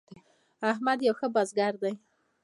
احمد 0.71 0.99
یو 1.07 1.15
ښه 1.19 1.27
بزګر 1.33 1.73
دی. 1.81 1.93